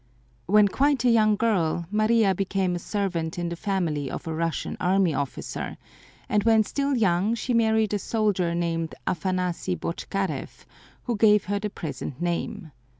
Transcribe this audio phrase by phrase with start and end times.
[0.47, 4.75] When quite a young girl Maria became a servant in the family of a Russian
[4.79, 5.77] army officer,
[6.27, 10.65] and when still young she married a soldier named Afanasi Botchkarev,
[11.03, 12.71] who gave her her present name.